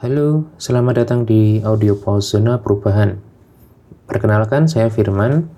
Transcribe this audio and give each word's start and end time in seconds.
Halo, 0.00 0.48
selamat 0.56 1.04
datang 1.04 1.20
di 1.28 1.60
audio 1.60 1.92
pause 1.92 2.32
zona 2.32 2.56
perubahan. 2.56 3.20
Perkenalkan, 4.08 4.64
saya 4.64 4.88
Firman. 4.88 5.52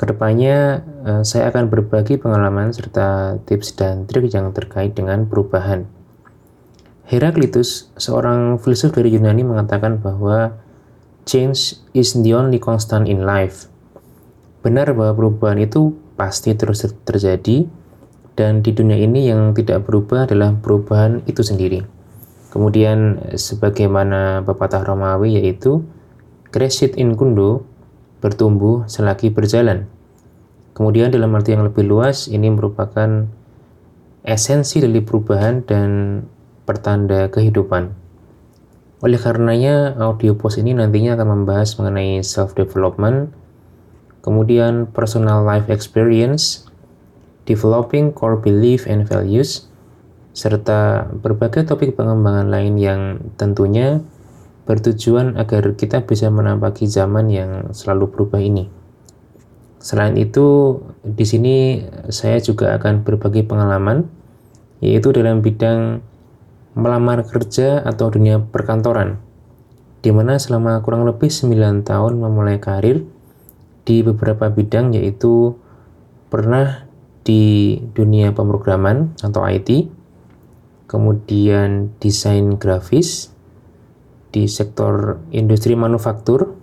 Ke 0.00 0.08
depannya, 0.08 0.80
eh, 1.04 1.20
saya 1.20 1.52
akan 1.52 1.68
berbagi 1.68 2.16
pengalaman 2.16 2.72
serta 2.72 3.36
tips 3.44 3.76
dan 3.76 4.08
trik 4.08 4.32
yang 4.32 4.56
terkait 4.56 4.96
dengan 4.96 5.28
perubahan. 5.28 5.84
Heraklitus, 7.12 7.92
seorang 8.00 8.56
filsuf 8.56 8.96
dari 8.96 9.12
Yunani 9.12 9.44
mengatakan 9.44 10.00
bahwa 10.00 10.56
change 11.28 11.76
is 11.92 12.16
the 12.16 12.32
only 12.32 12.56
constant 12.56 13.04
in 13.04 13.28
life. 13.28 13.68
Benar 14.64 14.96
bahwa 14.96 15.12
perubahan 15.12 15.60
itu 15.60 15.92
pasti 16.16 16.56
terus 16.56 16.88
terjadi, 17.04 17.68
dan 18.32 18.64
di 18.64 18.72
dunia 18.72 18.96
ini 18.96 19.28
yang 19.28 19.52
tidak 19.52 19.84
berubah 19.84 20.24
adalah 20.24 20.56
perubahan 20.56 21.20
itu 21.28 21.44
sendiri. 21.44 22.03
Kemudian 22.54 23.18
sebagaimana 23.34 24.46
pepatah 24.46 24.86
Romawi 24.86 25.42
yaitu 25.42 25.82
crescit 26.54 26.94
in 26.94 27.18
kundo 27.18 27.66
bertumbuh 28.22 28.86
selagi 28.86 29.34
berjalan. 29.34 29.90
Kemudian 30.78 31.10
dalam 31.10 31.34
arti 31.34 31.50
yang 31.50 31.66
lebih 31.66 31.82
luas 31.82 32.30
ini 32.30 32.54
merupakan 32.54 33.26
esensi 34.22 34.78
dari 34.78 35.02
perubahan 35.02 35.66
dan 35.66 36.22
pertanda 36.62 37.26
kehidupan. 37.26 37.90
Oleh 39.02 39.18
karenanya 39.18 39.98
audio 39.98 40.38
post 40.38 40.62
ini 40.62 40.78
nantinya 40.78 41.18
akan 41.18 41.42
membahas 41.42 41.74
mengenai 41.74 42.22
self 42.22 42.54
development, 42.54 43.34
kemudian 44.22 44.86
personal 44.86 45.42
life 45.42 45.66
experience, 45.66 46.70
developing 47.50 48.14
core 48.14 48.38
belief 48.38 48.86
and 48.86 49.10
values, 49.10 49.66
serta 50.34 51.08
berbagai 51.14 51.62
topik 51.62 51.94
pengembangan 51.94 52.50
lain 52.50 52.74
yang 52.74 53.00
tentunya 53.38 54.02
bertujuan 54.66 55.38
agar 55.38 55.78
kita 55.78 56.02
bisa 56.02 56.26
menampaki 56.28 56.90
zaman 56.90 57.30
yang 57.30 57.70
selalu 57.70 58.10
berubah 58.10 58.42
ini. 58.42 58.66
Selain 59.78 60.16
itu, 60.16 60.80
di 61.04 61.22
sini 61.28 61.56
saya 62.08 62.40
juga 62.40 62.74
akan 62.74 63.04
berbagi 63.04 63.44
pengalaman, 63.44 64.08
yaitu 64.80 65.12
dalam 65.14 65.44
bidang 65.44 66.00
melamar 66.74 67.22
kerja 67.22 67.84
atau 67.84 68.10
dunia 68.10 68.42
perkantoran, 68.42 69.20
di 70.02 70.10
mana 70.10 70.40
selama 70.40 70.80
kurang 70.82 71.06
lebih 71.06 71.30
9 71.30 71.86
tahun 71.86 72.12
memulai 72.18 72.58
karir 72.58 73.06
di 73.84 74.00
beberapa 74.00 74.48
bidang 74.48 74.96
yaitu 74.96 75.54
pernah 76.32 76.88
di 77.22 77.78
dunia 77.92 78.32
pemrograman 78.32 79.12
atau 79.20 79.44
IT, 79.44 79.86
kemudian 80.86 81.94
desain 81.98 82.60
grafis 82.60 83.32
di 84.34 84.50
sektor 84.50 85.22
industri 85.30 85.78
manufaktur, 85.78 86.58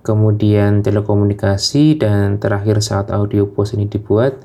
kemudian 0.00 0.80
telekomunikasi, 0.80 2.00
dan 2.00 2.40
terakhir 2.40 2.80
saat 2.80 3.12
audio 3.12 3.44
post 3.50 3.76
ini 3.76 3.84
dibuat, 3.84 4.40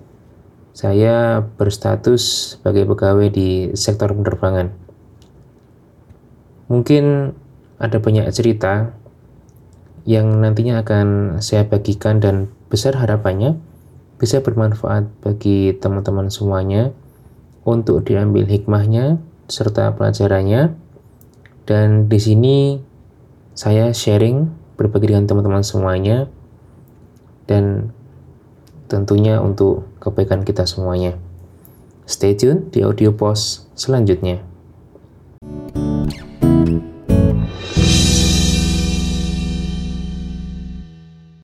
saya 0.71 1.43
berstatus 1.43 2.55
sebagai 2.57 2.87
pegawai 2.87 3.27
di 3.31 3.71
sektor 3.75 4.11
penerbangan. 4.11 4.71
Mungkin 6.71 7.35
ada 7.79 7.97
banyak 7.99 8.27
cerita 8.31 8.95
yang 10.07 10.41
nantinya 10.41 10.81
akan 10.81 11.37
saya 11.43 11.67
bagikan 11.67 12.23
dan 12.23 12.49
besar 12.71 12.97
harapannya 12.97 13.59
bisa 14.17 14.39
bermanfaat 14.39 15.09
bagi 15.21 15.75
teman-teman 15.77 16.31
semuanya 16.31 16.93
untuk 17.63 18.05
diambil 18.05 18.45
hikmahnya 18.45 19.21
serta 19.47 19.93
pelajarannya. 19.93 20.75
Dan 21.65 22.09
di 22.09 22.19
sini 22.19 22.57
saya 23.53 23.93
sharing 23.93 24.49
berbagi 24.75 25.13
dengan 25.13 25.29
teman-teman 25.29 25.61
semuanya 25.61 26.25
dan 27.45 27.93
tentunya 28.89 29.39
untuk 29.39 29.87
kebaikan 30.01 30.43
kita 30.43 30.67
semuanya. 30.67 31.15
Stay 32.09 32.35
tune 32.35 32.67
di 32.73 32.83
audio 32.83 33.13
post 33.15 33.71
selanjutnya. 33.77 34.50